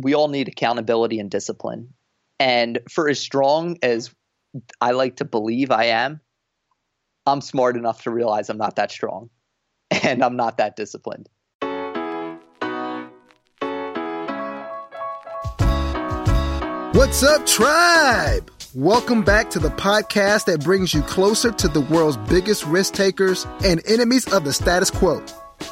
[0.00, 1.92] we all need accountability and discipline.
[2.38, 4.14] And for as strong as
[4.80, 6.20] I like to believe I am,
[7.26, 9.28] I'm smart enough to realize I'm not that strong
[9.90, 11.28] and I'm not that disciplined.
[16.94, 18.50] What's up, tribe?
[18.74, 23.46] Welcome back to the podcast that brings you closer to the world's biggest risk takers
[23.64, 25.24] and enemies of the status quo.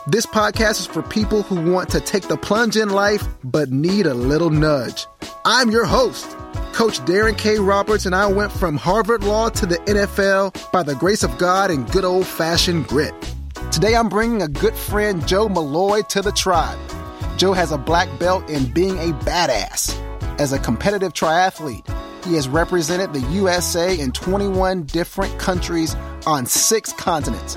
[0.06, 4.06] This podcast is for people who want to take the plunge in life but need
[4.06, 5.06] a little nudge.
[5.44, 6.28] I'm your host,
[6.72, 7.58] Coach Darren K.
[7.58, 11.70] Roberts, and I went from Harvard Law to the NFL by the grace of God
[11.70, 13.14] and good old fashioned grit.
[13.72, 16.78] Today I'm bringing a good friend, Joe Maloy, to the tribe.
[17.36, 20.00] Joe has a black belt in being a badass.
[20.38, 21.86] As a competitive triathlete,
[22.24, 25.94] he has represented the USA in 21 different countries
[26.26, 27.56] on six continents.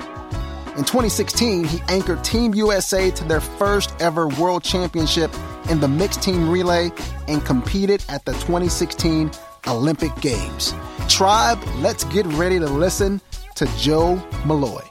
[0.76, 5.34] In 2016, he anchored Team USA to their first ever world championship
[5.68, 6.92] in the mixed team relay
[7.26, 9.32] and competed at the 2016
[9.66, 10.72] Olympic Games.
[11.08, 13.20] Tribe, let's get ready to listen
[13.56, 14.86] to Joe Maloy.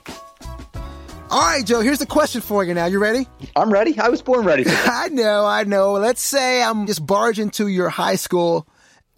[1.31, 2.87] All right, Joe, here's the question for you now.
[2.87, 3.25] You ready?
[3.55, 3.97] I'm ready.
[3.97, 4.65] I was born ready.
[4.67, 5.93] I know, I know.
[5.93, 8.67] Let's say I'm just barging into your high school,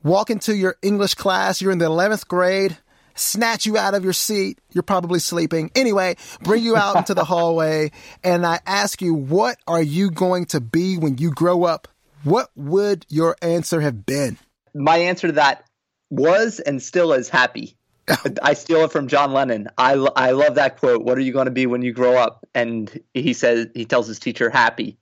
[0.03, 2.78] walking to your English class, you're in the 11th grade
[3.15, 4.59] snatch you out of your seat.
[4.71, 5.71] You're probably sleeping.
[5.75, 7.91] Anyway, bring you out into the hallway
[8.23, 11.87] and I ask you, what are you going to be when you grow up?
[12.23, 14.37] What would your answer have been?
[14.73, 15.65] My answer to that
[16.09, 17.77] was and still is happy.
[18.43, 19.69] I steal it from John Lennon.
[19.77, 21.03] I, I love that quote.
[21.03, 22.45] What are you going to be when you grow up?
[22.53, 24.97] And he says he tells his teacher happy,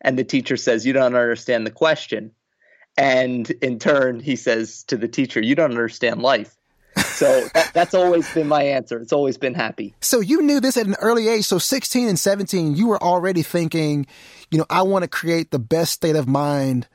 [0.00, 2.32] and the teacher says you don't understand the question,
[2.96, 6.54] and in turn he says to the teacher you don't understand life.
[7.12, 8.98] So that, that's always been my answer.
[8.98, 9.94] It's always been happy.
[10.00, 11.44] So you knew this at an early age.
[11.44, 14.06] So 16 and 17, you were already thinking,
[14.50, 16.86] you know, I want to create the best state of mind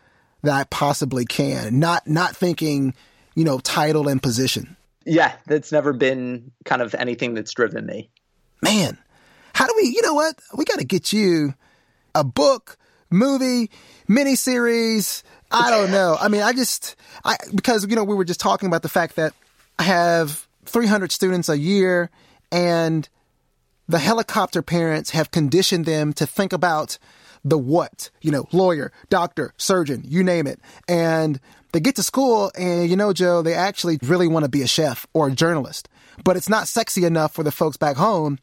[0.43, 1.79] that I possibly can.
[1.79, 2.93] Not not thinking,
[3.35, 4.75] you know, title and position.
[5.05, 8.09] Yeah, that's never been kind of anything that's driven me.
[8.61, 8.97] Man,
[9.53, 9.83] how do we?
[9.83, 10.35] You know what?
[10.55, 11.53] We got to get you
[12.13, 12.77] a book,
[13.09, 13.69] movie,
[14.09, 15.23] miniseries.
[15.49, 16.17] I don't know.
[16.19, 19.15] I mean, I just I because you know we were just talking about the fact
[19.15, 19.33] that
[19.79, 22.09] I have 300 students a year,
[22.51, 23.07] and
[23.87, 26.97] the helicopter parents have conditioned them to think about
[27.43, 30.59] the what, you know, lawyer, doctor, surgeon, you name it.
[30.87, 31.39] And
[31.71, 34.67] they get to school and, you know, Joe, they actually really want to be a
[34.67, 35.87] chef or a journalist,
[36.23, 38.39] but it's not sexy enough for the folks back home.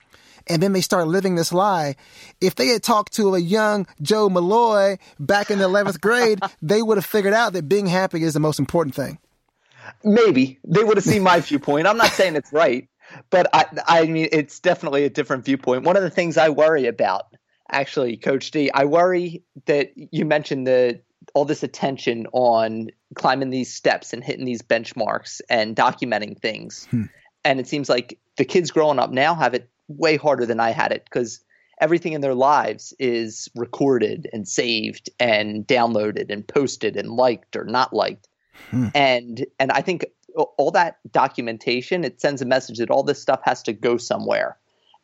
[0.47, 1.97] And then they start living this lie.
[2.41, 6.83] If they had talked to a young Joe Maloy back in the 11th grade, they
[6.83, 9.19] would have figured out that being happy is the most important thing.
[10.03, 11.87] Maybe they would have seen my viewpoint.
[11.87, 12.89] I'm not saying it's right,
[13.31, 15.85] but I, I mean, it's definitely a different viewpoint.
[15.85, 17.27] One of the things I worry about,
[17.71, 21.01] actually, Coach D, I worry that you mentioned the
[21.33, 26.87] all this attention on climbing these steps and hitting these benchmarks and documenting things.
[26.91, 27.05] Hmm.
[27.45, 30.71] And it seems like the kids growing up now have it way harder than I
[30.71, 31.41] had it because
[31.81, 37.65] everything in their lives is recorded and saved and downloaded and posted and liked or
[37.65, 38.29] not liked.
[38.71, 38.89] Hmm.
[38.95, 43.41] And and I think all that documentation it sends a message that all this stuff
[43.45, 44.59] has to go somewhere.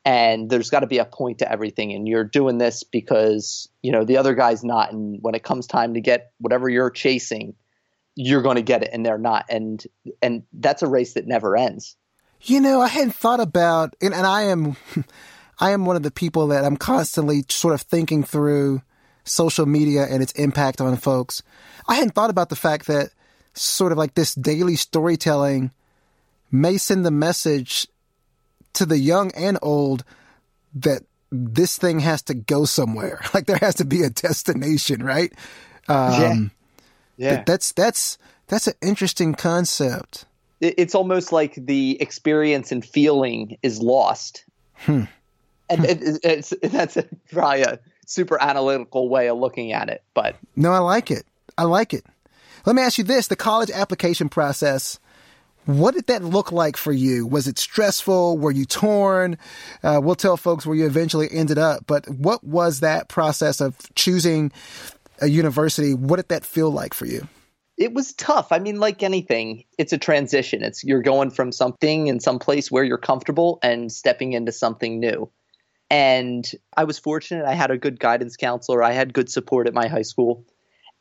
[0.05, 3.93] And there's got to be a point to everything and you're doing this because, you
[3.93, 7.55] know, the other guy's not and when it comes time to get whatever you're chasing,
[8.17, 9.85] you're going to get it and they're not and
[10.23, 11.97] and that's a race that never ends.
[12.43, 14.77] You know, I hadn't thought about and, and I am
[15.61, 18.81] I am one of the people that I'm constantly sort of thinking through
[19.25, 21.43] social media and its impact on folks.
[21.87, 23.11] I hadn't thought about the fact that
[23.55, 25.71] sort of like this daily storytelling
[26.51, 27.87] may send the message
[28.75, 30.05] to the young and old
[30.75, 33.21] that this thing has to go somewhere.
[33.35, 35.33] Like there has to be a destination, right?
[35.89, 36.51] Um,
[37.17, 37.33] yeah.
[37.33, 37.45] yeah.
[37.47, 38.19] That's that's
[38.49, 40.27] that's an interesting concept.
[40.61, 44.45] It's almost like the experience and feeling is lost.
[44.75, 45.05] Hmm.
[45.71, 50.37] And it, it's, that's a, probably a super analytical way of looking at it, but
[50.57, 51.25] no, I like it.
[51.57, 52.05] I like it.
[52.67, 54.99] Let me ask you this the college application process.
[55.67, 57.27] What did that look like for you?
[57.27, 58.39] Was it stressful?
[58.39, 59.37] Were you torn?
[59.83, 63.77] Uh, we'll tell folks where you eventually ended up, but what was that process of
[63.95, 64.53] choosing
[65.21, 65.95] a university?
[65.95, 67.29] What did that feel like for you?
[67.77, 68.53] It was tough.
[68.53, 70.63] I mean, like anything, it's a transition.
[70.63, 75.01] It's you're going from something in some place where you're comfortable and stepping into something
[75.01, 75.31] new.
[75.89, 77.47] And I was fortunate.
[77.47, 78.83] I had a good guidance counselor.
[78.83, 80.45] I had good support at my high school.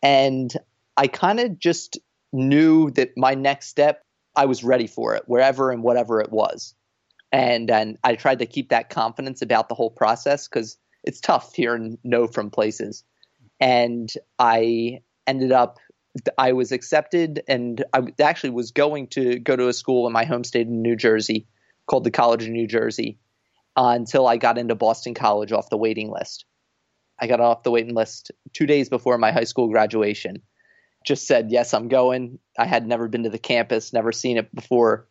[0.02, 0.52] And
[1.00, 1.98] I kind of just
[2.34, 4.04] knew that my next step,
[4.36, 6.76] I was ready for it, wherever and whatever it was.
[7.32, 11.56] And and I tried to keep that confidence about the whole process because it's tough
[11.56, 13.06] hearing no from places.
[13.62, 14.10] And
[14.40, 15.80] I ended up
[16.38, 20.26] I was accepted, and I actually was going to go to a school in my
[20.26, 21.48] home state in New Jersey
[21.88, 23.20] called the College of New Jersey
[23.78, 26.44] uh, until I got into Boston College off the waiting list.
[27.22, 30.42] I got off the waiting list two days before my high school graduation.
[31.06, 32.40] Just said, yes, I'm going.
[32.58, 35.08] I had never been to the campus, never seen it before,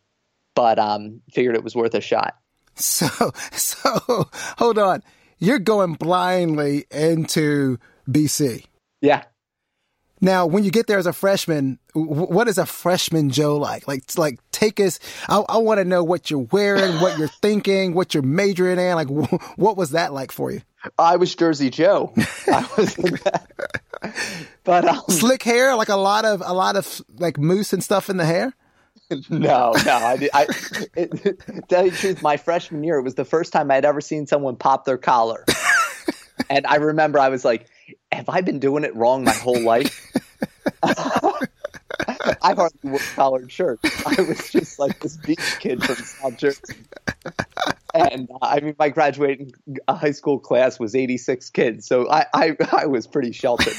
[0.54, 2.36] but um, figured it was worth a shot.
[2.74, 3.08] So,
[3.52, 5.02] so hold on.
[5.38, 8.64] You're going blindly into BC.
[9.00, 9.24] Yeah.
[10.20, 13.86] Now, when you get there as a freshman, what is a freshman Joe like?
[13.86, 14.98] Like, like take us.
[15.28, 18.94] I, I want to know what you're wearing, what you're thinking, what you're majoring in.
[18.96, 20.62] Like, what was that like for you?
[20.98, 22.12] I was Jersey Joe.
[22.48, 22.96] I was,
[24.64, 28.10] but um, slick hair, like a lot of a lot of like mousse and stuff
[28.10, 28.54] in the hair.
[29.30, 29.92] No, no.
[29.92, 30.46] I, I
[30.94, 31.40] it,
[31.70, 34.26] tell you the truth, my freshman year, it was the first time I'd ever seen
[34.26, 35.46] someone pop their collar,
[36.50, 37.70] and I remember I was like
[38.12, 40.12] have I been doing it wrong my whole life?
[40.82, 43.82] I hardly wore collared shirts.
[44.06, 46.74] I was just like this beach kid from South Jersey.
[47.98, 49.52] And uh, I mean, my graduating
[49.86, 53.74] uh, high school class was 86 kids, so I, I, I was pretty sheltered.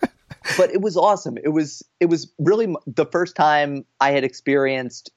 [0.56, 1.36] but it was awesome.
[1.42, 5.10] It was it was really the first time I had experienced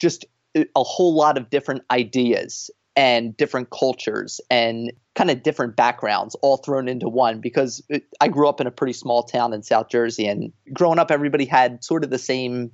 [0.00, 0.24] just
[0.56, 6.56] a whole lot of different ideas and different cultures and kind of different backgrounds all
[6.56, 9.88] thrown into one because it, I grew up in a pretty small town in South
[9.88, 12.72] Jersey and growing up everybody had sort of the same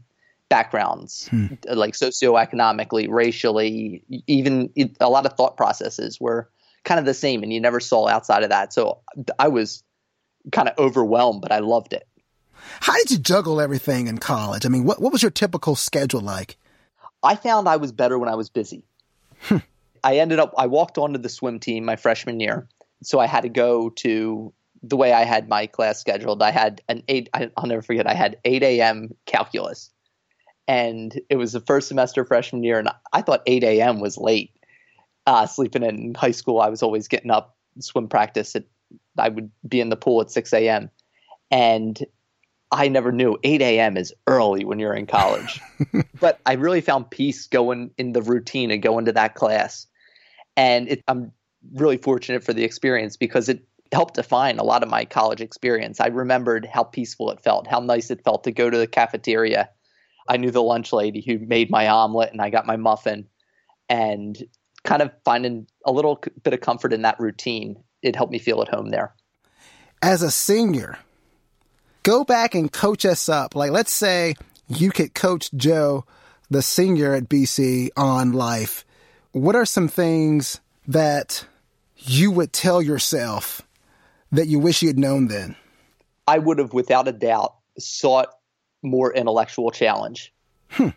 [0.48, 1.46] backgrounds hmm.
[1.68, 4.70] like socioeconomically racially even
[5.00, 6.48] a lot of thought processes were
[6.84, 9.00] kind of the same and you never saw outside of that so
[9.38, 9.82] I was
[10.52, 12.06] kind of overwhelmed but I loved it
[12.80, 16.20] how did you juggle everything in college I mean what what was your typical schedule
[16.20, 16.56] like
[17.24, 18.84] I found I was better when I was busy
[19.40, 19.58] hmm.
[20.06, 22.68] I ended up I walked onto the swim team my freshman year,
[23.02, 24.52] so I had to go to
[24.82, 26.42] the way I had my class scheduled.
[26.44, 27.28] I had an eight.
[27.34, 28.06] I'll never forget.
[28.06, 29.14] I had eight a.m.
[29.26, 29.90] calculus,
[30.68, 34.00] and it was the first semester freshman year, and I thought eight a.m.
[34.00, 34.52] was late.
[35.26, 38.54] Uh, sleeping in high school, I was always getting up swim practice.
[38.54, 38.64] At,
[39.18, 40.90] I would be in the pool at six a.m.
[41.50, 42.00] and
[42.72, 43.96] I never knew 8 a.m.
[43.96, 45.60] is early when you're in college.
[46.20, 49.86] but I really found peace going in the routine and going to that class.
[50.56, 51.32] And it, I'm
[51.74, 56.00] really fortunate for the experience because it helped define a lot of my college experience.
[56.00, 59.70] I remembered how peaceful it felt, how nice it felt to go to the cafeteria.
[60.28, 63.26] I knew the lunch lady who made my omelet and I got my muffin
[63.88, 64.36] and
[64.84, 67.82] kind of finding a little bit of comfort in that routine.
[68.02, 69.14] It helped me feel at home there.
[70.02, 70.98] As a senior,
[72.02, 73.54] go back and coach us up.
[73.54, 74.34] Like, let's say
[74.68, 76.04] you could coach Joe,
[76.50, 78.84] the senior at BC, on life
[79.36, 81.44] what are some things that
[81.98, 83.60] you would tell yourself
[84.32, 85.56] that you wish you had known then?
[86.26, 88.28] I would have, without a doubt, sought
[88.82, 90.32] more intellectual challenge.
[90.70, 90.90] Hmm.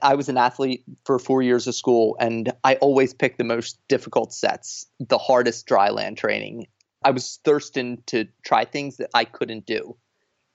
[0.00, 3.78] I was an athlete for four years of school, and I always picked the most
[3.88, 6.66] difficult sets, the hardest dry land training.
[7.04, 9.96] I was thirsting to try things that I couldn't do.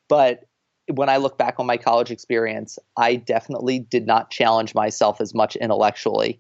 [0.10, 0.46] But
[0.88, 5.34] when I look back on my college experience, I definitely did not challenge myself as
[5.34, 6.40] much intellectually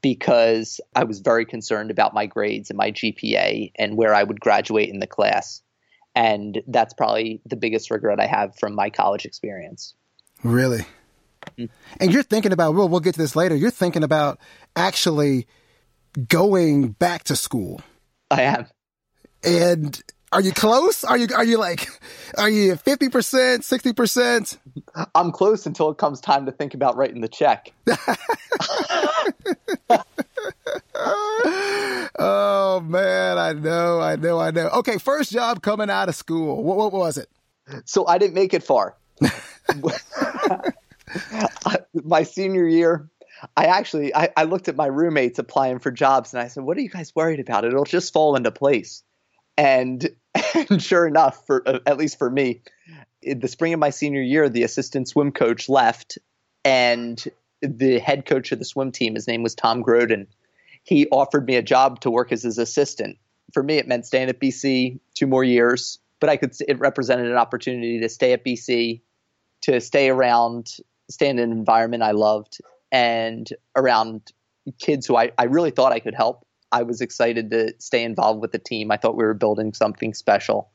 [0.00, 4.40] because I was very concerned about my grades and my GPA and where I would
[4.40, 5.62] graduate in the class.
[6.18, 9.94] And that's probably the biggest regret I have from my college experience.
[10.42, 10.84] Really?
[11.46, 11.66] Mm-hmm.
[12.00, 13.54] And you're thinking about, well, we'll get to this later.
[13.54, 14.40] You're thinking about
[14.74, 15.46] actually
[16.26, 17.80] going back to school.
[18.32, 18.66] I am.
[19.44, 21.04] And are you close?
[21.04, 21.88] Are you are you like
[22.36, 24.58] are you 50%, 60%?
[25.14, 27.72] I'm close until it comes time to think about writing the check.
[32.18, 34.68] oh man, I know, I know, I know.
[34.68, 36.62] Okay, first job coming out of school.
[36.62, 37.28] What, what was it?
[37.86, 38.96] So I didn't make it far.
[41.94, 43.08] my senior year,
[43.56, 46.76] I actually I, I, looked at my roommates applying for jobs and I said, "What
[46.76, 47.64] are you guys worried about?
[47.64, 49.02] It'll just fall into place."
[49.56, 50.08] And,
[50.70, 52.60] and sure enough, for uh, at least for me,
[53.22, 56.18] in the spring of my senior year, the assistant swim coach left,
[56.64, 57.22] and
[57.62, 60.26] the head coach of the swim team, his name was Tom Groden,
[60.84, 63.18] he offered me a job to work as his assistant.
[63.52, 66.54] For me, it meant staying at BC two more years, but I could.
[66.66, 69.00] It represented an opportunity to stay at BC,
[69.62, 70.76] to stay around,
[71.10, 72.58] stay in an environment I loved,
[72.92, 74.32] and around
[74.78, 76.46] kids who I, I really thought I could help.
[76.70, 78.90] I was excited to stay involved with the team.
[78.90, 80.70] I thought we were building something special,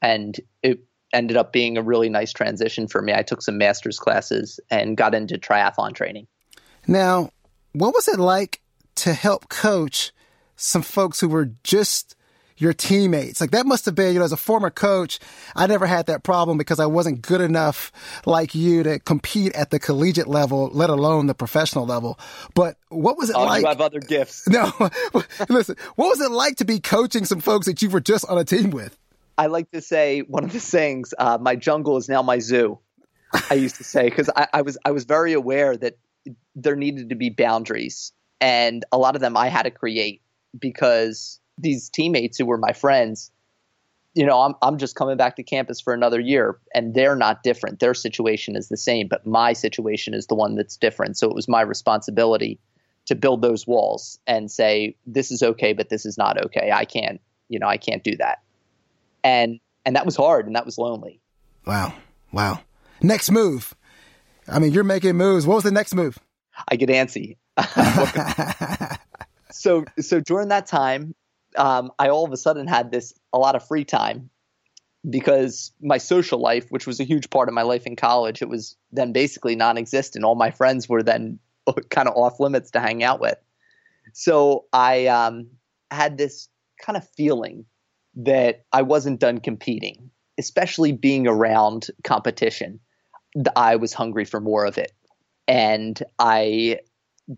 [0.00, 0.80] and it
[1.12, 3.12] ended up being a really nice transition for me.
[3.14, 6.26] I took some master's classes and got into triathlon training.
[6.86, 7.30] Now,
[7.72, 8.60] what was it like
[8.96, 10.12] to help coach
[10.56, 12.16] some folks who were just
[12.56, 13.40] your teammates.
[13.40, 15.18] Like that must have been, you know, as a former coach,
[15.56, 17.90] I never had that problem because I wasn't good enough
[18.26, 22.18] like you to compete at the collegiate level, let alone the professional level.
[22.54, 23.62] But what was it oh, like?
[23.62, 24.46] You have other gifts.
[24.54, 24.72] No,
[25.48, 28.38] listen, what was it like to be coaching some folks that you were just on
[28.38, 28.96] a team with?
[29.36, 32.78] I like to say one of the sayings, uh, my jungle is now my zoo.
[33.50, 35.98] I used to say, because I, I was, I was very aware that
[36.54, 40.20] there needed to be boundaries and a lot of them I had to create
[40.58, 43.30] because these teammates who were my friends,
[44.14, 47.42] you know, I'm I'm just coming back to campus for another year and they're not
[47.42, 47.80] different.
[47.80, 51.16] Their situation is the same, but my situation is the one that's different.
[51.16, 52.58] So it was my responsibility
[53.06, 56.70] to build those walls and say this is okay, but this is not okay.
[56.72, 58.42] I can't, you know, I can't do that.
[59.22, 61.20] And and that was hard and that was lonely.
[61.66, 61.94] Wow.
[62.32, 62.60] Wow.
[63.02, 63.74] Next move.
[64.48, 65.46] I mean, you're making moves.
[65.46, 66.18] What was the next move?
[66.68, 67.36] I get antsy.
[69.54, 71.14] so so during that time,
[71.56, 74.30] um, I all of a sudden had this a lot of free time
[75.08, 78.48] because my social life, which was a huge part of my life in college, it
[78.48, 80.24] was then basically non-existent.
[80.24, 81.38] All my friends were then
[81.90, 83.38] kind of off limits to hang out with.
[84.12, 85.48] So I um,
[85.90, 86.48] had this
[86.80, 87.66] kind of feeling
[88.16, 92.80] that I wasn't done competing, especially being around competition.
[93.56, 94.92] I was hungry for more of it.
[95.48, 96.80] And I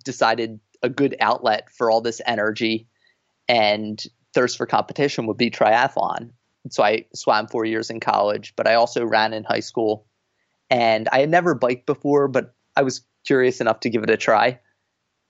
[0.05, 2.89] decided a good outlet for all this energy
[3.49, 4.03] and
[4.33, 6.31] thirst for competition would be triathlon.
[6.71, 10.07] So I swam four years in college, but I also ran in high school.
[10.71, 14.17] And I had never biked before, but I was curious enough to give it a
[14.17, 14.61] try.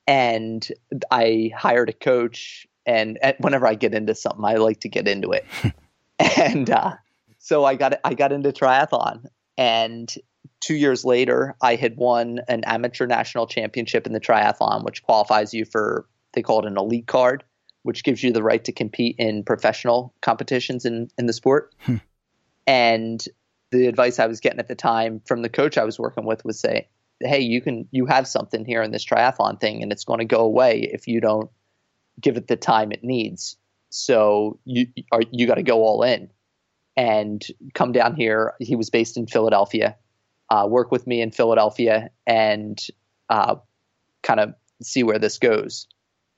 [0.07, 0.67] And
[1.11, 2.67] I hired a coach.
[2.87, 5.45] And whenever I get into something, I like to get into it.
[6.19, 6.95] and uh,
[7.39, 10.13] so I got I got into triathlon, and
[10.61, 15.55] two years later, I had won an amateur national championship in the triathlon, which qualifies
[15.55, 17.45] you for, they call it an elite card,
[17.83, 21.75] which gives you the right to compete in professional competitions in, in the sport.
[21.81, 21.97] Hmm.
[22.67, 23.25] And
[23.71, 26.45] the advice I was getting at the time from the coach I was working with
[26.45, 26.89] was say,
[27.21, 30.25] hey, you can, you have something here in this triathlon thing and it's going to
[30.25, 31.51] go away if you don't
[32.21, 33.57] give it the time it needs.
[33.91, 36.31] So you are, you got to go all in
[36.97, 37.45] and
[37.75, 38.55] come down here.
[38.59, 39.97] He was based in Philadelphia
[40.51, 42.79] uh, work with me in Philadelphia and
[43.29, 43.57] uh,
[44.23, 45.87] kind of see where this goes.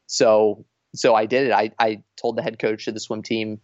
[0.07, 1.53] So so I did it.
[1.53, 3.61] I, I told the head coach of the swim team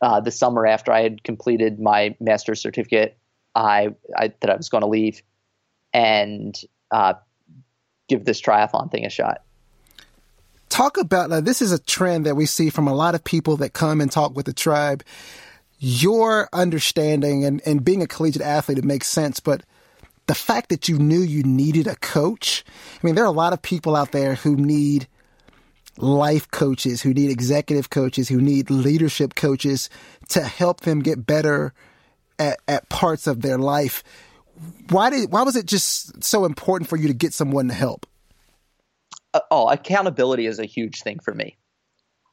[0.00, 3.16] uh, the summer after I had completed my master's certificate,
[3.54, 5.22] I, I that I was going to leave
[5.92, 6.58] and
[6.90, 7.14] uh,
[8.08, 9.42] give this triathlon thing a shot.
[10.68, 11.40] Talk about now.
[11.40, 14.10] This is a trend that we see from a lot of people that come and
[14.10, 15.04] talk with the tribe
[15.84, 19.40] your understanding and, and being a collegiate athlete, it makes sense.
[19.40, 19.64] But
[20.26, 22.64] the fact that you knew you needed a coach,
[23.02, 25.08] I mean, there are a lot of people out there who need
[25.98, 29.90] life coaches, who need executive coaches, who need leadership coaches
[30.28, 31.74] to help them get better
[32.38, 34.04] at, at parts of their life.
[34.90, 38.06] Why did why was it just so important for you to get someone to help?
[39.34, 41.56] Uh, oh, accountability is a huge thing for me.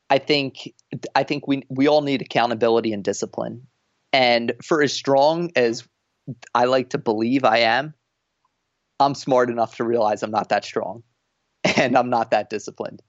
[0.10, 0.74] I think
[1.16, 3.68] I think we we all need accountability and discipline.
[4.12, 5.88] And for as strong as
[6.56, 7.94] I like to believe I am,
[9.00, 11.04] I'm smart enough to realize I'm not that strong
[11.64, 13.02] and I'm not that disciplined.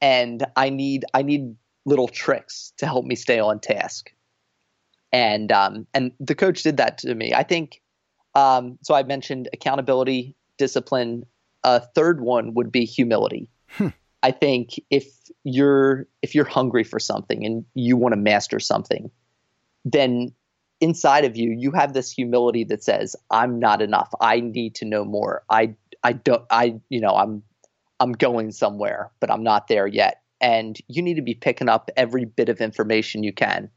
[0.00, 1.54] And I need I need
[1.84, 4.12] little tricks to help me stay on task.
[5.12, 7.34] And um, and the coach did that to me.
[7.34, 7.82] I think
[8.34, 8.94] um, so.
[8.94, 11.24] I mentioned accountability, discipline.
[11.64, 13.50] A third one would be humility.
[13.70, 13.88] Hmm.
[14.22, 15.06] I think if
[15.44, 19.10] you're if you're hungry for something and you want to master something,
[19.84, 20.32] then
[20.80, 24.12] inside of you you have this humility that says I'm not enough.
[24.20, 25.42] I need to know more.
[25.48, 27.42] I I don't I you know I'm
[27.98, 30.22] I'm going somewhere, but I'm not there yet.
[30.40, 33.70] And you need to be picking up every bit of information you can.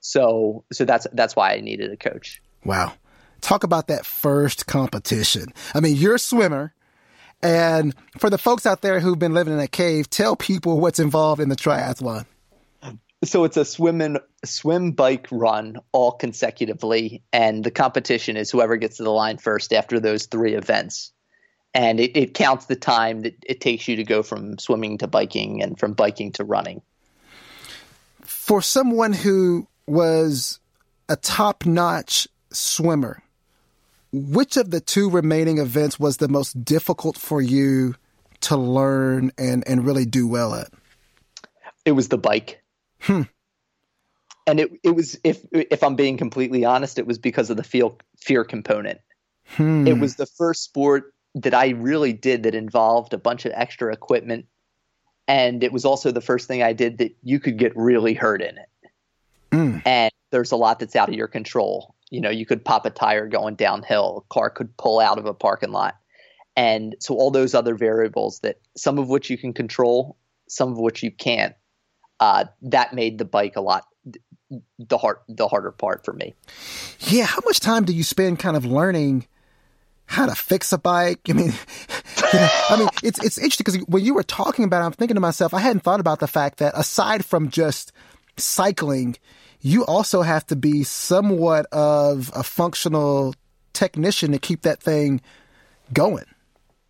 [0.00, 2.42] So so that's that's why I needed a coach.
[2.64, 2.94] Wow.
[3.40, 5.52] Talk about that first competition.
[5.74, 6.74] I mean, you're a swimmer
[7.46, 10.98] and for the folks out there who've been living in a cave, tell people what's
[10.98, 12.26] involved in the triathlon.
[13.24, 18.76] So it's a swim and swim, bike, run all consecutively, and the competition is whoever
[18.76, 21.12] gets to the line first after those three events.
[21.72, 25.06] And it, it counts the time that it takes you to go from swimming to
[25.06, 26.82] biking and from biking to running.
[28.22, 30.58] For someone who was
[31.08, 33.22] a top notch swimmer,
[34.12, 37.94] which of the two remaining events was the most difficult for you
[38.42, 40.68] to learn and, and really do well at?
[41.84, 42.62] It was the bike.
[43.00, 43.22] Hmm.
[44.46, 47.64] And it, it was if if I'm being completely honest, it was because of the
[47.64, 49.00] fear fear component.
[49.48, 49.86] Hmm.
[49.86, 53.92] It was the first sport that I really did that involved a bunch of extra
[53.92, 54.46] equipment
[55.28, 58.42] and it was also the first thing I did that you could get really hurt
[58.42, 58.68] in it.
[59.50, 59.82] Mm.
[59.84, 61.94] And there's a lot that's out of your control.
[62.10, 65.26] You know, you could pop a tire going downhill, a car could pull out of
[65.26, 65.96] a parking lot.
[66.56, 70.16] And so all those other variables that some of which you can control,
[70.48, 71.54] some of which you can't,
[72.20, 73.84] uh, that made the bike a lot
[74.78, 76.34] the hard the harder part for me.
[77.00, 79.26] Yeah, how much time do you spend kind of learning
[80.06, 81.20] how to fix a bike?
[81.28, 81.52] I mean,
[82.18, 85.20] I mean, it's it's interesting because when you were talking about it, I'm thinking to
[85.20, 87.92] myself, I hadn't thought about the fact that aside from just
[88.36, 89.16] cycling,
[89.66, 93.34] you also have to be somewhat of a functional
[93.72, 95.20] technician to keep that thing
[95.92, 96.24] going.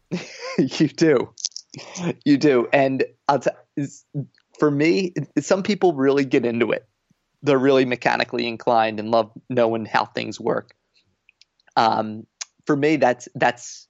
[0.58, 1.32] you do,
[2.24, 3.04] you do, and
[3.40, 3.86] t-
[4.58, 6.86] for me, some people really get into it
[7.46, 10.74] they're really mechanically inclined and love knowing how things work.
[11.76, 12.26] Um,
[12.66, 13.86] for me, that's that's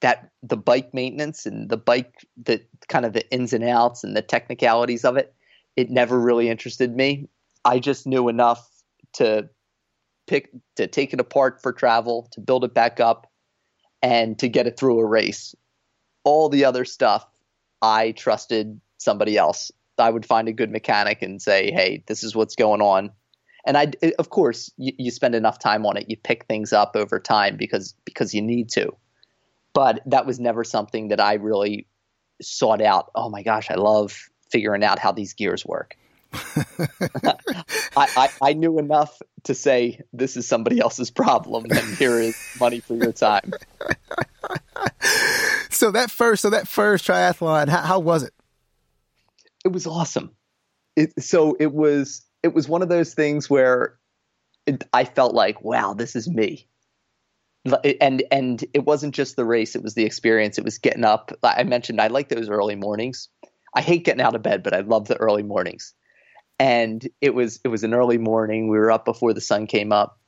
[0.00, 4.16] that the bike maintenance and the bike the kind of the ins and outs and
[4.16, 5.34] the technicalities of it.
[5.76, 7.28] It never really interested me.
[7.64, 8.66] I just knew enough
[9.14, 9.48] to
[10.26, 13.26] pick to take it apart for travel, to build it back up,
[14.02, 15.54] and to get it through a race.
[16.24, 17.26] All the other stuff,
[17.82, 19.70] I trusted somebody else.
[19.98, 23.10] I would find a good mechanic and say, "Hey, this is what's going on."
[23.66, 26.92] And I, of course, you, you spend enough time on it, you pick things up
[26.94, 28.92] over time because because you need to.
[29.74, 31.86] But that was never something that I really
[32.40, 33.10] sought out.
[33.14, 35.96] Oh my gosh, I love figuring out how these gears work.
[36.32, 37.34] I,
[37.96, 42.80] I, I, knew enough to say this is somebody else's problem, and here is money
[42.80, 43.52] for your time.
[45.70, 48.32] so that first, so that first triathlon, how, how was it?
[49.64, 50.30] it was awesome.
[50.96, 53.98] It, so it was it was one of those things where
[54.66, 56.66] it, I felt like, wow, this is me.
[58.00, 60.56] And and it wasn't just the race; it was the experience.
[60.56, 61.30] It was getting up.
[61.42, 63.28] I mentioned I like those early mornings.
[63.74, 65.92] I hate getting out of bed, but I love the early mornings.
[66.60, 68.68] And it was it was an early morning.
[68.68, 70.20] We were up before the sun came up.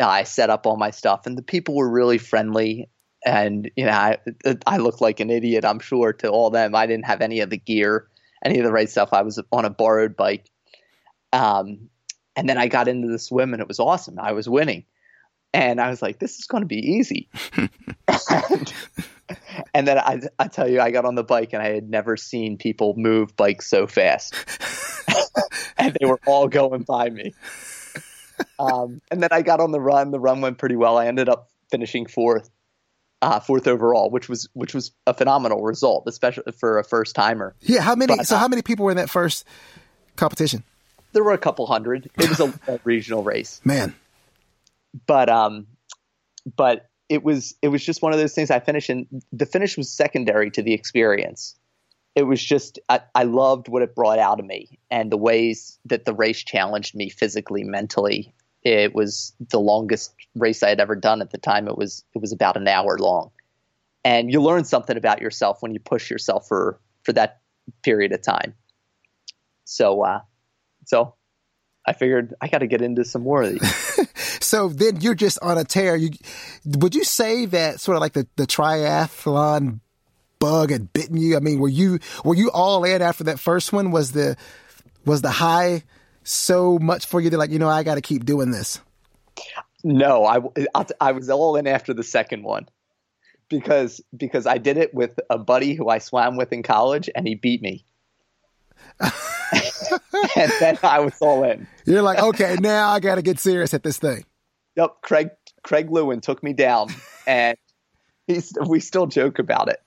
[0.00, 2.88] I set up all my stuff, and the people were really friendly.
[3.24, 4.18] And you know, I
[4.66, 6.74] I looked like an idiot, I'm sure, to all them.
[6.74, 8.08] I didn't have any of the gear
[8.44, 9.12] any of the right stuff.
[9.12, 10.50] I was on a borrowed bike.
[11.32, 11.88] Um,
[12.36, 14.18] and then I got into the swim and it was awesome.
[14.18, 14.84] I was winning.
[15.52, 17.28] And I was like, this is going to be easy.
[17.56, 17.70] and,
[19.74, 22.16] and, then I, I tell you, I got on the bike and I had never
[22.16, 24.34] seen people move bikes so fast.
[25.78, 27.34] and they were all going by me.
[28.58, 30.10] Um, and then I got on the run.
[30.10, 30.96] The run went pretty well.
[30.96, 32.50] I ended up finishing fourth
[33.22, 37.54] uh, fourth overall, which was which was a phenomenal result, especially for a first timer.
[37.60, 38.16] Yeah, how many?
[38.16, 39.44] But, so uh, how many people were in that first
[40.16, 40.64] competition?
[41.12, 42.10] There were a couple hundred.
[42.18, 43.60] It was a, a regional race.
[43.64, 43.94] Man,
[45.06, 45.66] but um,
[46.56, 48.50] but it was it was just one of those things.
[48.50, 51.56] I finished, and the finish was secondary to the experience.
[52.14, 55.78] It was just I, I loved what it brought out of me and the ways
[55.86, 60.94] that the race challenged me physically, mentally, it was the longest race I had ever
[60.94, 61.66] done at the time.
[61.66, 63.30] It was it was about an hour long,
[64.04, 67.40] and you learn something about yourself when you push yourself for for that
[67.82, 68.54] period of time.
[69.64, 70.20] So, uh,
[70.84, 71.14] so
[71.86, 74.08] I figured I got to get into some more of these.
[74.44, 75.96] so then you're just on a tear.
[75.96, 76.10] You
[76.66, 79.80] would you say that sort of like the the triathlon
[80.40, 81.36] bug had bitten you?
[81.36, 83.92] I mean, were you were you all in after that first one?
[83.92, 84.36] Was the
[85.04, 85.84] was the high
[86.24, 88.80] so much for you to like, you know, I got to keep doing this?
[89.82, 90.40] No, I,
[91.00, 92.66] I was all in after the second one
[93.48, 97.26] because because I did it with a buddy who I swam with in college and
[97.26, 97.84] he beat me.
[99.00, 101.66] and then I was all in.
[101.84, 104.24] You're like, okay, now I got to get serious at this thing.
[104.76, 105.30] Yep, Craig
[105.62, 106.88] Craig Lewin took me down,
[107.26, 107.56] and
[108.66, 109.80] we still joke about it.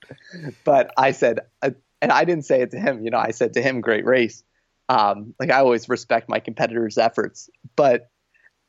[0.64, 3.04] But I said, uh, and I didn't say it to him.
[3.04, 4.42] You know, I said to him, "Great race."
[4.88, 8.10] Um, like I always respect my competitors' efforts, but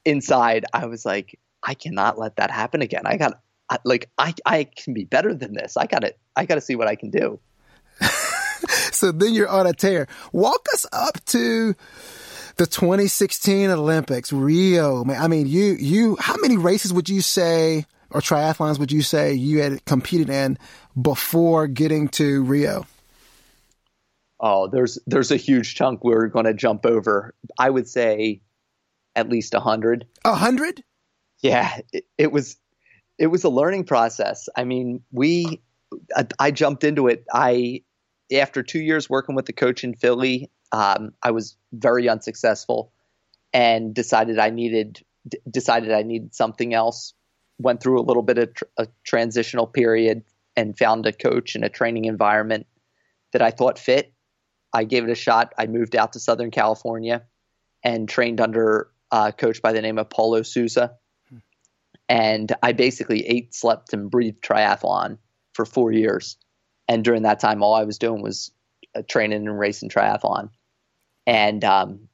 [0.06, 3.04] inside I was like, I cannot let that happen again.
[3.06, 3.42] I got
[3.84, 5.78] like I I can be better than this.
[5.78, 7.40] I got to I got to see what I can do.
[8.92, 10.08] so then you're on a tear.
[10.32, 11.76] Walk us up to
[12.58, 15.04] the 2016 Olympics, Rio.
[15.06, 17.86] I mean, you you how many races would you say
[18.16, 20.58] or triathlons would you say you had competed in
[21.00, 22.86] before getting to Rio?
[24.40, 27.34] oh, there's there's a huge chunk we're going to jump over.
[27.58, 28.42] I would say
[29.16, 30.06] at least a hundred.
[30.24, 30.84] A hundred?
[31.42, 32.58] Yeah, it, it, was
[33.18, 34.50] it was a learning process.
[34.56, 35.62] I mean, we
[36.16, 37.26] I, I, jumped into it.
[37.34, 37.84] I
[38.32, 42.92] after two years working with the coach in Philly, um, I was very unsuccessful,
[43.54, 47.14] and decided I needed d- decided I needed something else.
[47.60, 50.24] Went through a little bit of tr- a transitional period
[50.56, 52.68] and found a coach and a training environment
[53.32, 54.14] that I thought fit
[54.76, 55.54] I gave it a shot.
[55.58, 57.24] I moved out to Southern California
[57.82, 60.98] and trained under a coach by the name of Paulo Souza.
[62.10, 65.18] And I basically ate, slept, and breathed triathlon
[65.54, 66.38] for four years.
[66.90, 68.52] And during that time, all I was doing was
[68.94, 70.50] uh, training and racing triathlon.
[71.26, 72.10] And um,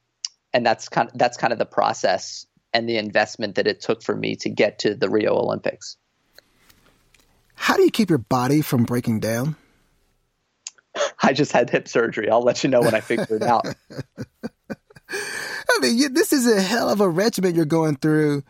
[0.52, 4.02] and that's kind of that's kind of the process and the investment that it took
[4.02, 5.96] for me to get to the Rio Olympics.
[7.54, 9.56] How do you keep your body from breaking down?
[11.22, 12.30] I just had hip surgery.
[12.30, 13.66] I'll let you know when I figure it out.
[15.10, 18.42] I mean, you, this is a hell of a regimen you're going through.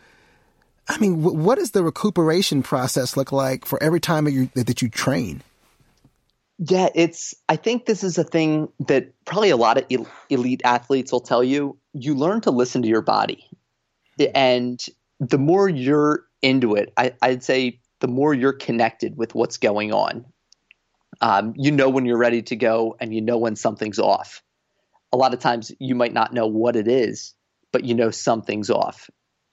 [0.88, 4.50] I mean, w- what does the recuperation process look like for every time that you,
[4.54, 5.42] that you train?
[6.58, 7.34] Yeah, it's.
[7.48, 11.42] I think this is a thing that probably a lot of elite athletes will tell
[11.42, 11.78] you.
[11.92, 13.48] You learn to listen to your body,
[14.34, 14.84] and
[15.20, 19.92] the more you're into it, I, I'd say the more you're connected with what's going
[19.92, 20.24] on.
[21.20, 24.42] Um, you know when you're ready to go, and you know when something's off.
[25.12, 27.34] A lot of times, you might not know what it is,
[27.70, 29.08] but you know something's off.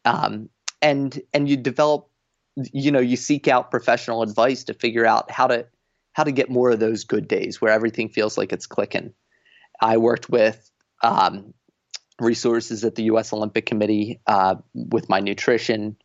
[0.06, 0.50] Um,
[0.82, 2.10] and and you develop,
[2.56, 5.68] you know, you seek out professional advice to figure out how to
[6.14, 9.14] how to get more of those good days where everything feels like it's clicking.
[9.82, 10.72] I worked with
[11.04, 11.54] um,
[12.22, 13.34] resources at the U.S.
[13.34, 15.96] Olympic Committee uh, with my nutrition.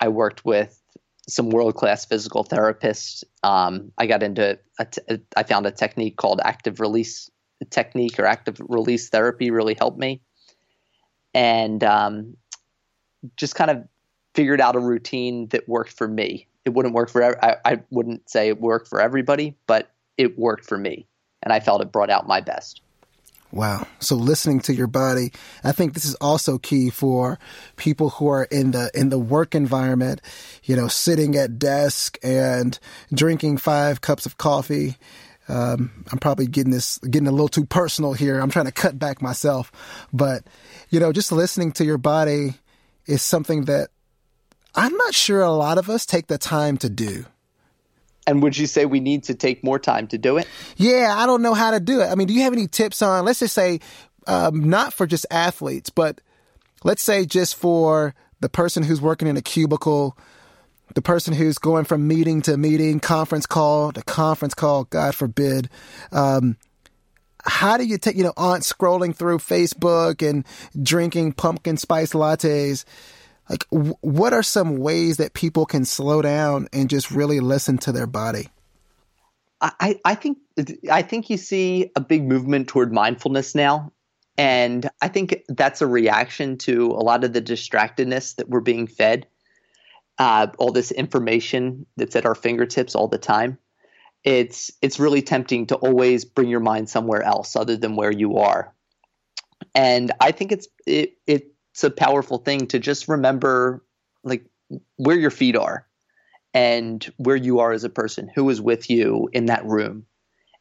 [0.00, 0.80] I worked with
[1.28, 3.24] some world class physical therapists.
[3.42, 4.58] Um, I got into,
[5.36, 7.30] I found a technique called active release
[7.70, 10.20] technique or active release therapy really helped me.
[11.32, 12.36] And um,
[13.36, 13.84] just kind of
[14.34, 16.46] figured out a routine that worked for me.
[16.64, 20.64] It wouldn't work for, I, I wouldn't say it worked for everybody, but it worked
[20.64, 21.06] for me.
[21.42, 22.80] And I felt it brought out my best.
[23.54, 23.86] Wow.
[24.00, 25.30] So listening to your body,
[25.62, 27.38] I think this is also key for
[27.76, 30.20] people who are in the in the work environment,
[30.64, 32.76] you know, sitting at desk and
[33.12, 34.96] drinking five cups of coffee.
[35.46, 38.40] Um, I'm probably getting this getting a little too personal here.
[38.40, 39.70] I'm trying to cut back myself,
[40.12, 40.42] but
[40.90, 42.54] you know, just listening to your body
[43.06, 43.90] is something that
[44.74, 47.26] I'm not sure a lot of us take the time to do.
[48.26, 50.48] And would you say we need to take more time to do it?
[50.76, 52.06] Yeah, I don't know how to do it.
[52.06, 53.80] I mean, do you have any tips on, let's just say,
[54.26, 56.20] um, not for just athletes, but
[56.82, 60.16] let's say just for the person who's working in a cubicle,
[60.94, 65.68] the person who's going from meeting to meeting, conference call to conference call, God forbid.
[66.12, 66.56] Um,
[67.44, 70.46] how do you take, you know, aunt scrolling through Facebook and
[70.82, 72.84] drinking pumpkin spice lattes?
[73.48, 77.78] Like w- what are some ways that people can slow down and just really listen
[77.78, 78.48] to their body
[79.60, 80.38] I, I think
[80.90, 83.92] I think you see a big movement toward mindfulness now.
[84.36, 88.86] And I think that's a reaction to a lot of the distractedness that we're being
[88.86, 89.26] fed.
[90.18, 93.58] Uh, all this information that's at our fingertips all the time.
[94.22, 98.38] It's it's really tempting to always bring your mind somewhere else other than where you
[98.38, 98.72] are.
[99.74, 103.84] And I think it's it, it it's a powerful thing to just remember
[104.22, 104.46] like
[104.94, 105.88] where your feet are
[106.54, 110.06] and where you are as a person, who is with you in that room.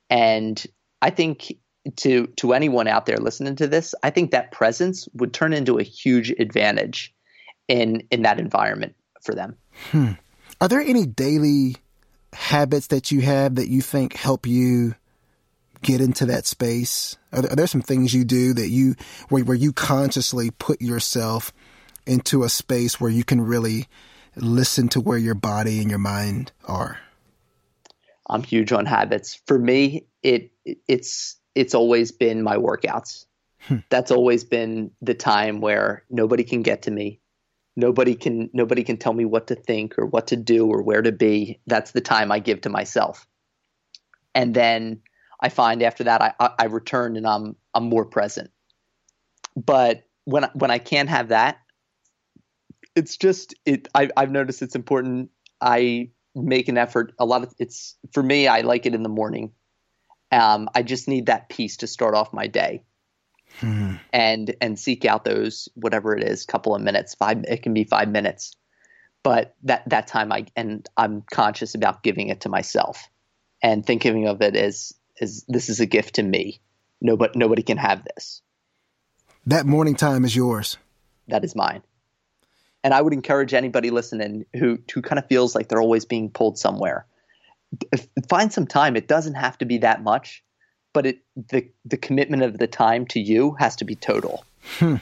[0.10, 0.62] And
[1.04, 1.54] I think
[1.98, 5.78] to to anyone out there listening to this, I think that presence would turn into
[5.78, 7.14] a huge advantage
[7.68, 9.56] in in that environment for them.
[9.92, 10.14] Hmm.
[10.60, 11.76] Are there any daily
[12.34, 14.96] habits that you have that you think help you
[15.84, 17.18] get into that space?
[17.32, 18.96] Are there, are there some things you do that you
[19.30, 21.54] where, where you consciously put yourself
[22.06, 23.88] into a space where you can really
[24.36, 27.00] listen to where your body and your mind are?
[28.30, 29.40] I'm huge on habits.
[29.46, 33.26] For me, it it's it's always been my workouts.
[33.60, 33.78] Hmm.
[33.90, 37.20] That's always been the time where nobody can get to me.
[37.76, 41.02] Nobody can nobody can tell me what to think or what to do or where
[41.02, 41.60] to be.
[41.68, 43.28] That's the time I give to myself.
[44.36, 45.02] And then
[45.44, 48.50] I find after that I, I return and I'm I'm more present.
[49.58, 51.60] But when when I can't have that,
[52.96, 53.90] it's just it.
[53.94, 55.32] I, I've noticed it's important.
[55.60, 57.14] I make an effort.
[57.20, 58.48] A lot of it's for me.
[58.48, 59.52] I like it in the morning.
[60.32, 62.82] Um, I just need that peace to start off my day,
[63.60, 63.96] hmm.
[64.14, 67.16] and and seek out those whatever it is, couple of minutes.
[67.16, 67.44] Five.
[67.50, 68.56] It can be five minutes,
[69.24, 73.10] but that that time I and I'm conscious about giving it to myself,
[73.62, 76.62] and thinking of it as is this is a gift to me.
[77.02, 78.42] Nobody nobody can have this.
[79.48, 80.78] That morning time is yours.
[81.28, 81.82] That is mine.
[82.84, 86.30] And I would encourage anybody listening who who kind of feels like they're always being
[86.30, 87.06] pulled somewhere.
[88.30, 88.96] Find some time.
[88.96, 90.44] It doesn't have to be that much,
[90.94, 94.46] but it the the commitment of the time to you has to be total.
[94.80, 94.98] Hmm.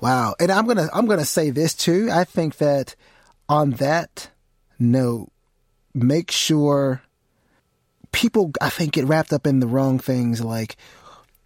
[0.00, 0.34] Wow.
[0.40, 2.08] And I'm gonna I'm gonna say this too.
[2.10, 2.94] I think that
[3.48, 4.30] on that
[4.78, 5.30] note,
[5.92, 7.02] make sure
[8.12, 10.76] people, I think, get wrapped up in the wrong things like,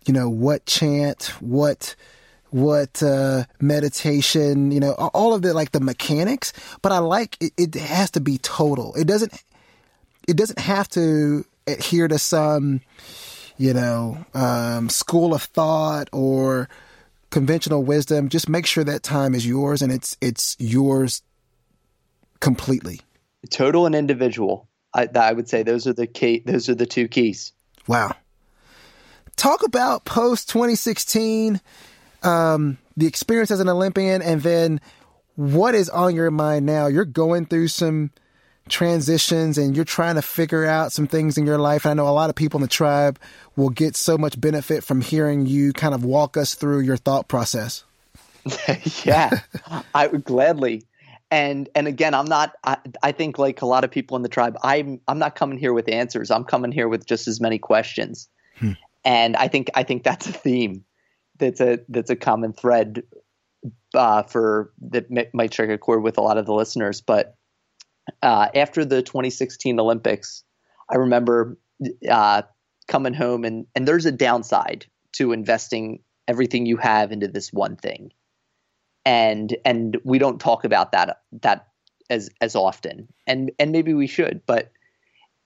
[0.07, 1.95] you know, what chant, what
[2.51, 6.53] what uh, meditation, you know, all of the like the mechanics.
[6.83, 8.95] But I like it, it has to be total.
[8.95, 9.43] It doesn't
[10.29, 12.81] it doesn't have to adhere to some
[13.57, 16.69] you know um, school of thought or
[17.31, 18.29] conventional wisdom.
[18.29, 21.23] Just make sure that time is yours and it's it's yours
[22.39, 23.01] completely.
[23.51, 24.69] Total and individual.
[24.95, 26.43] I, I would say those are the key.
[26.45, 27.53] Those are the two keys.
[27.87, 28.15] Wow.
[29.37, 31.61] Talk about post 2016,
[32.23, 34.81] um, the experience as an Olympian, and then
[35.35, 36.87] what is on your mind now?
[36.87, 38.11] You're going through some
[38.69, 41.85] transitions and you're trying to figure out some things in your life.
[41.85, 43.19] And I know a lot of people in the tribe
[43.57, 47.29] will get so much benefit from hearing you kind of walk us through your thought
[47.29, 47.85] process.
[49.05, 49.41] yeah,
[49.95, 50.85] I would gladly.
[51.35, 52.53] And and again, I'm not.
[52.63, 55.59] I, I think like a lot of people in the tribe, I'm I'm not coming
[55.59, 56.31] here with answers.
[56.31, 58.29] I'm coming here with just as many questions.
[58.59, 58.73] Hmm.
[59.05, 60.85] And I think I think that's a theme.
[61.39, 63.03] That's a that's a common thread
[63.95, 67.01] uh, for that might strike a chord with a lot of the listeners.
[67.01, 67.35] But
[68.23, 70.45] uh, after the 2016 Olympics,
[70.89, 71.59] I remember
[72.09, 72.43] uh,
[72.87, 77.75] coming home and and there's a downside to investing everything you have into this one
[77.75, 78.13] thing,
[79.05, 81.69] and and we don't talk about that that
[82.11, 84.71] as as often, and and maybe we should, but.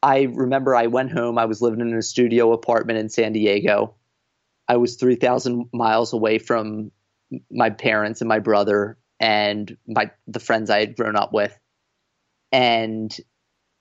[0.01, 1.39] I remember I went home.
[1.39, 3.97] I was living in a studio apartment in San Diego.
[4.69, 6.93] I was 3,000 miles away from
[7.51, 11.59] my parents and my brother and my the friends I had grown up with
[12.53, 13.17] and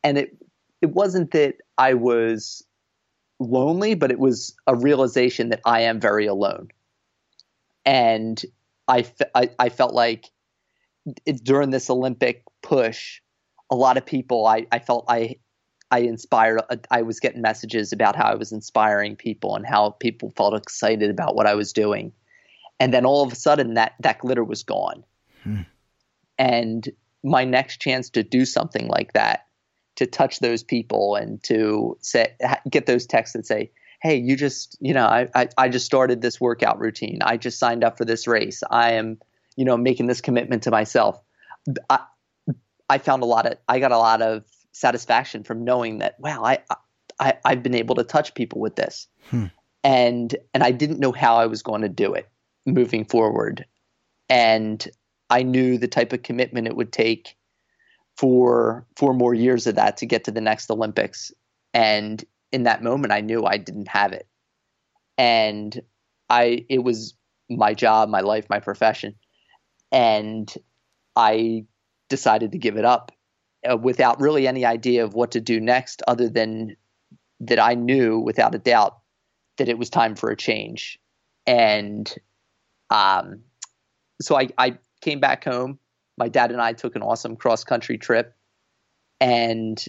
[0.03, 0.37] and it
[0.81, 2.63] it wasn't that I was
[3.39, 6.69] lonely, but it was a realization that I am very alone,
[7.85, 8.43] and
[8.87, 10.31] I I, I felt like
[11.25, 13.21] it, during this Olympic push,
[13.69, 15.37] a lot of people I I felt I
[15.89, 16.61] I inspired.
[16.91, 21.09] I was getting messages about how I was inspiring people and how people felt excited
[21.09, 22.11] about what I was doing,
[22.79, 25.03] and then all of a sudden that that glitter was gone,
[25.43, 25.61] hmm.
[26.37, 26.89] and
[27.23, 29.47] my next chance to do something like that,
[29.95, 32.33] to touch those people and to say,
[32.69, 36.21] get those texts that say, Hey, you just, you know, I, I, I just started
[36.21, 37.19] this workout routine.
[37.23, 38.61] I just signed up for this race.
[38.69, 39.17] I am,
[39.55, 41.19] you know, making this commitment to myself.
[41.89, 41.99] I,
[42.89, 46.43] I found a lot of, I got a lot of satisfaction from knowing that, wow,
[46.43, 46.59] I,
[47.19, 49.07] I, I've been able to touch people with this.
[49.31, 49.45] Hmm.
[49.83, 52.29] And, and I didn't know how I was going to do it
[52.65, 53.65] moving forward.
[54.29, 54.87] And
[55.29, 57.35] I knew the type of commitment it would take
[58.15, 61.31] for four more years of that to get to the next Olympics.
[61.73, 64.27] And in that moment, I knew I didn't have it.
[65.17, 65.79] And
[66.29, 67.15] I, it was
[67.49, 69.15] my job, my life, my profession.
[69.91, 70.53] And
[71.15, 71.65] I
[72.09, 73.11] decided to give it up
[73.69, 76.75] uh, without really any idea of what to do next, other than
[77.39, 78.97] that I knew without a doubt
[79.57, 80.99] that it was time for a change.
[81.45, 82.13] And
[82.89, 83.41] um,
[84.21, 85.79] so I, I came back home.
[86.17, 88.35] My dad and I took an awesome cross country trip,
[89.19, 89.83] and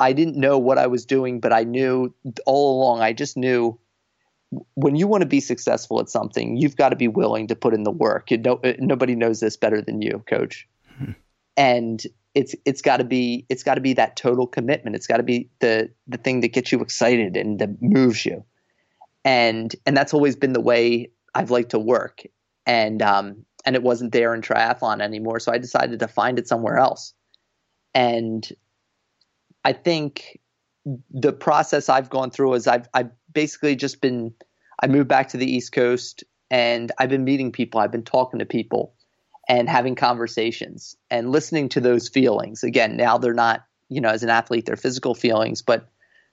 [0.00, 2.14] I didn't know what I was doing, but I knew
[2.46, 3.00] all along.
[3.00, 3.78] I just knew
[4.74, 7.74] when you want to be successful at something, you've got to be willing to put
[7.74, 8.30] in the work.
[8.30, 10.66] You know, nobody knows this better than you, Coach.
[10.96, 11.12] Hmm.
[11.56, 12.02] And
[12.34, 14.96] it's it's got to be it's got to be that total commitment.
[14.96, 18.44] It's got to be the the thing that gets you excited and that moves you.
[19.24, 22.22] And and that's always been the way I've liked to work.
[22.64, 25.40] And um, and it wasn't there in triathlon anymore.
[25.40, 27.12] So I decided to find it somewhere else.
[27.92, 28.48] And
[29.64, 30.40] I think
[31.10, 34.32] the process I've gone through is I've I've basically just been
[34.82, 38.38] I moved back to the East Coast and I've been meeting people, I've been talking
[38.38, 38.94] to people
[39.48, 42.62] and having conversations and listening to those feelings.
[42.62, 45.88] Again, now they're not, you know, as an athlete, they're physical feelings, but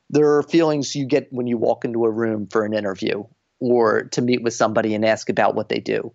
[0.10, 3.24] there are feelings you get when you walk into a room for an interview
[3.60, 6.14] or to meet with somebody and ask about what they do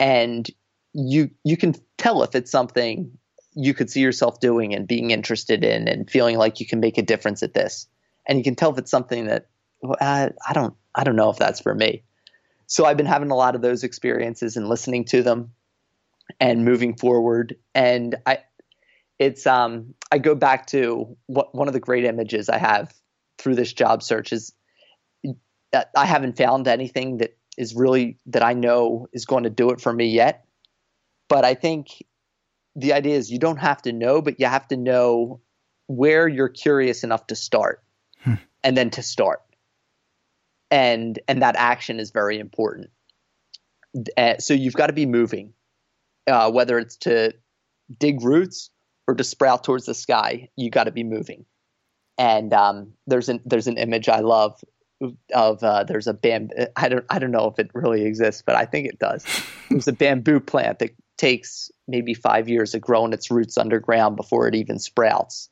[0.00, 0.50] and
[0.92, 3.10] you you can tell if it's something
[3.54, 6.98] you could see yourself doing and being interested in and feeling like you can make
[6.98, 7.86] a difference at this.
[8.26, 9.46] And you can tell if it's something that
[9.82, 12.02] well, I, I don't i don't know if that's for me.
[12.66, 15.52] So i've been having a lot of those experiences and listening to them
[16.40, 17.56] and moving forward.
[17.74, 18.38] And i
[19.18, 22.92] it's um i go back to what one of the great images i have
[23.38, 24.52] through this job search is
[25.70, 29.70] that i haven't found anything that is really that I know is going to do
[29.70, 30.44] it for me yet.
[31.28, 32.02] But I think
[32.76, 35.40] the idea is you don't have to know, but you have to know
[35.86, 37.82] where you're curious enough to start
[38.22, 38.34] hmm.
[38.62, 39.40] and then to start.
[40.70, 42.90] And and that action is very important.
[44.16, 45.52] Uh, so you've got to be moving,
[46.26, 47.32] uh, whether it's to
[48.00, 48.70] dig roots
[49.06, 50.48] or to sprout towards the sky.
[50.56, 51.44] You got to be moving.
[52.18, 54.60] And um, there's an there's an image I love
[55.32, 56.66] of uh, there's a bamboo.
[56.76, 59.24] I don't I don't know if it really exists, but I think it does.
[59.70, 64.48] There's a bamboo plant that takes maybe five years of growing its roots underground before
[64.48, 65.48] it even sprouts.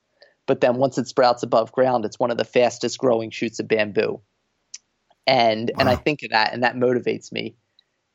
[0.47, 3.69] But then once it sprouts above ground, it's one of the fastest growing shoots of
[3.69, 4.21] bamboo.
[5.27, 5.81] And wow.
[5.81, 7.55] and I think of that and that motivates me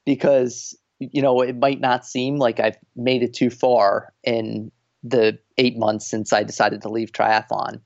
[0.06, 4.72] because you know it might not seem like I've made it too far in
[5.04, 7.80] the eight months since I decided to leave triathlon,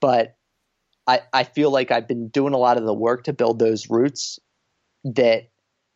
[0.00, 0.36] but
[1.06, 3.90] I, I feel like I've been doing a lot of the work to build those
[3.90, 4.38] roots
[5.04, 5.50] that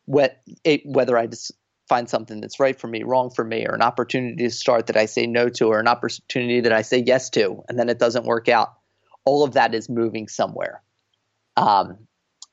[0.05, 1.51] what it, whether I just
[1.89, 4.95] find something that's right for me, wrong for me, or an opportunity to start that
[4.95, 7.99] I say no to, or an opportunity that I say yes to, and then it
[7.99, 8.69] doesn't work out.
[9.25, 10.81] All of that is moving somewhere.
[11.57, 11.97] Um,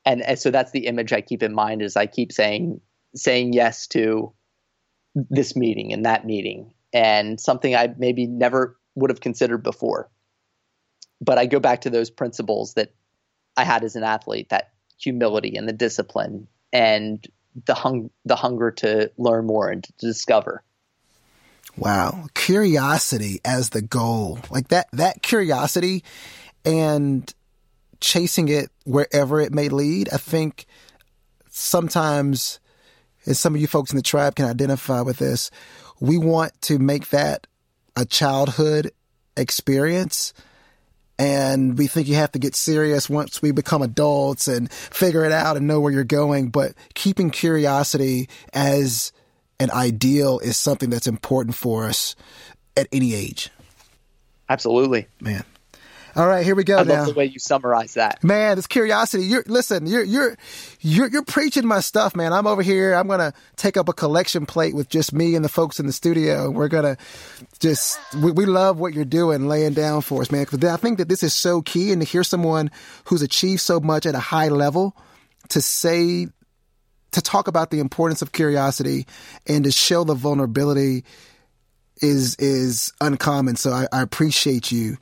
[0.04, 2.80] and, and so that's the image I keep in mind is I keep saying
[3.14, 4.32] saying yes to
[5.14, 10.10] this meeting and that meeting and something I maybe never would have considered before.
[11.20, 12.92] But I go back to those principles that
[13.56, 17.26] I had as an athlete, that humility and the discipline and
[17.64, 20.62] the hung the hunger to learn more and to discover.
[21.76, 22.26] Wow.
[22.34, 24.38] Curiosity as the goal.
[24.50, 26.04] Like that that curiosity
[26.64, 27.32] and
[28.00, 30.08] chasing it wherever it may lead.
[30.12, 30.66] I think
[31.50, 32.60] sometimes
[33.26, 35.50] as some of you folks in the tribe can identify with this,
[36.00, 37.46] we want to make that
[37.96, 38.92] a childhood
[39.36, 40.32] experience
[41.18, 45.32] and we think you have to get serious once we become adults and figure it
[45.32, 46.50] out and know where you're going.
[46.50, 49.12] But keeping curiosity as
[49.58, 52.14] an ideal is something that's important for us
[52.76, 53.50] at any age.
[54.48, 55.08] Absolutely.
[55.20, 55.44] Man.
[56.16, 56.78] All right, here we go.
[56.78, 56.94] I now.
[56.94, 58.24] love the way you summarize that.
[58.24, 59.24] Man, this curiosity.
[59.26, 59.86] You're listen.
[59.86, 60.38] You're you're
[60.80, 62.32] you're you're preaching my stuff, man.
[62.32, 62.94] I'm over here.
[62.94, 65.92] I'm gonna take up a collection plate with just me and the folks in the
[65.92, 66.50] studio.
[66.50, 66.96] We're gonna
[67.58, 70.44] just we, we love what you're doing, laying down for us, man.
[70.44, 72.70] Because I think that this is so key, and to hear someone
[73.04, 74.96] who's achieved so much at a high level
[75.50, 76.28] to say
[77.12, 79.06] to talk about the importance of curiosity
[79.46, 81.04] and to show the vulnerability
[82.00, 83.56] is is uncommon.
[83.56, 84.96] So I, I appreciate you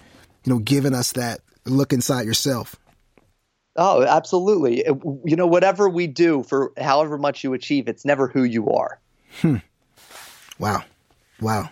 [0.44, 2.76] you know, giving us that look inside yourself.
[3.76, 4.84] Oh, absolutely.
[4.86, 9.00] You know, whatever we do for however much you achieve, it's never who you are.
[9.40, 9.56] Hmm.
[10.58, 10.84] Wow.
[11.40, 11.70] Wow.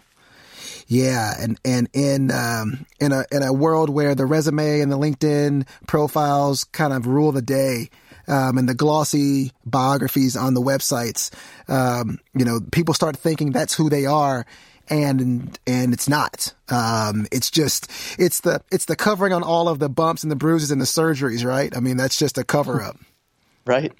[0.88, 4.98] Yeah, and and in um, in a in a world where the resume and the
[4.98, 7.88] LinkedIn profiles kind of rule the day,
[8.28, 11.30] um, and the glossy biographies on the websites,
[11.68, 14.44] um, you know, people start thinking that's who they are,
[14.92, 16.52] and and it's not.
[16.68, 20.36] Um, it's just it's the it's the covering on all of the bumps and the
[20.36, 21.74] bruises and the surgeries, right?
[21.76, 22.96] I mean, that's just a cover up.
[23.66, 23.92] right.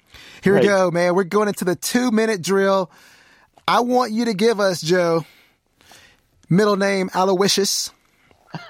[0.43, 0.61] Here right.
[0.61, 1.15] we go, man.
[1.15, 2.91] We're going into the two minute drill.
[3.67, 5.25] I want you to give us Joe
[6.49, 7.91] middle name Aloysius.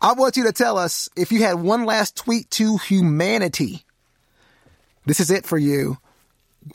[0.00, 3.84] I want you to tell us if you had one last tweet to humanity.
[5.04, 5.98] This is it for you.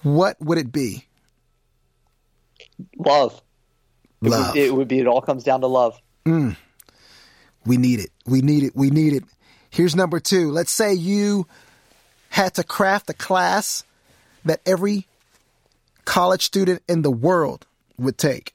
[0.03, 1.05] What would it be?
[2.97, 3.41] Love.
[4.21, 4.55] Love.
[4.55, 4.99] It would, it would be.
[4.99, 5.99] It all comes down to love.
[6.25, 6.55] Mm.
[7.65, 8.11] We need it.
[8.25, 8.75] We need it.
[8.75, 9.23] We need it.
[9.69, 10.51] Here's number two.
[10.51, 11.47] Let's say you
[12.29, 13.83] had to craft a class
[14.45, 15.07] that every
[16.05, 17.65] college student in the world
[17.97, 18.53] would take.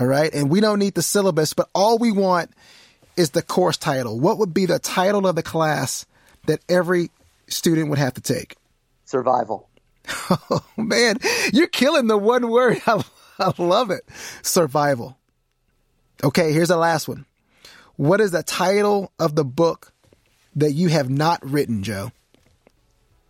[0.00, 0.32] All right.
[0.32, 2.50] And we don't need the syllabus, but all we want
[3.16, 4.18] is the course title.
[4.18, 6.06] What would be the title of the class
[6.46, 7.10] that every
[7.48, 8.56] student would have to take?
[9.04, 9.68] Survival.
[10.50, 11.18] Oh, man.
[11.52, 12.80] You're killing the one word.
[12.86, 13.02] I
[13.58, 14.02] love it.
[14.42, 15.16] Survival.
[16.22, 17.26] Okay, here's the last one.
[17.96, 19.92] What is the title of the book
[20.56, 22.12] that you have not written, Joe?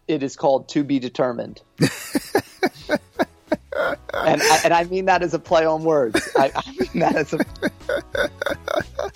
[0.06, 1.60] It is called To Be Determined.
[1.78, 1.90] and,
[4.14, 6.28] I, and I mean that as a play on words.
[6.36, 7.38] I, I mean that as a.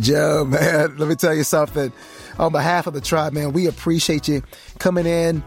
[0.00, 1.92] Joe, man, let me tell you something.
[2.38, 4.42] On behalf of the tribe, man, we appreciate you
[4.78, 5.44] coming in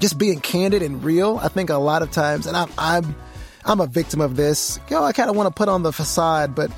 [0.00, 1.38] just being candid and real.
[1.38, 3.14] I think a lot of times, and I'm I'm
[3.64, 4.80] I'm a victim of this.
[4.88, 6.70] You know, I kind of want to put on the facade, but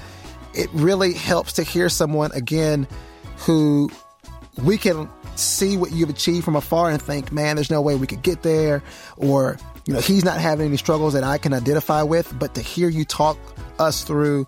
[0.54, 2.86] it really helps to hear someone again
[3.38, 3.90] who
[4.62, 8.06] we can see what you've achieved from afar and think, man, there's no way we
[8.06, 8.82] could get there,
[9.16, 9.56] or
[9.86, 12.36] you know, he's not having any struggles that I can identify with.
[12.38, 13.38] But to hear you talk
[13.78, 14.46] us through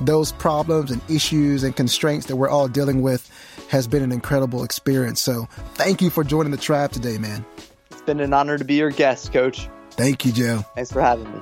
[0.00, 3.30] those problems and issues and constraints that we're all dealing with
[3.68, 5.20] has been an incredible experience.
[5.20, 7.44] So thank you for joining the tribe today, man
[8.06, 9.68] been an honor to be your guest, Coach.
[9.90, 10.64] Thank you, Joe.
[10.74, 11.40] Thanks for having me.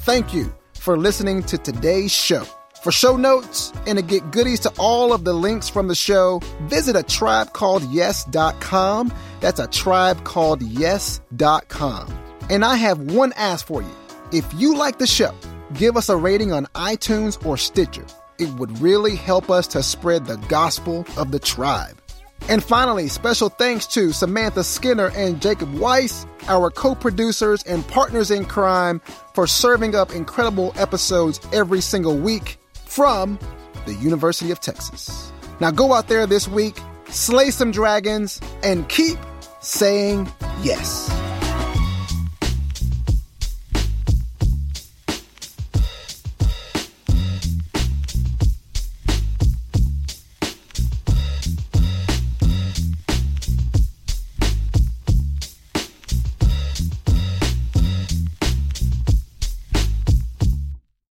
[0.00, 2.46] Thank you for listening to today's show.
[2.82, 6.40] For show notes and to get goodies to all of the links from the show,
[6.62, 9.12] visit a tribe called yes.com.
[9.40, 12.18] That's a tribe called yes.com.
[12.48, 13.90] And I have one ask for you.
[14.32, 15.34] If you like the show,
[15.74, 18.06] give us a rating on iTunes or Stitcher.
[18.38, 22.00] It would really help us to spread the gospel of the tribe.
[22.48, 28.30] And finally, special thanks to Samantha Skinner and Jacob Weiss, our co producers and partners
[28.30, 29.00] in crime,
[29.34, 33.38] for serving up incredible episodes every single week from
[33.86, 35.32] the University of Texas.
[35.60, 36.76] Now go out there this week,
[37.08, 39.18] slay some dragons, and keep
[39.60, 40.30] saying
[40.62, 41.10] yes.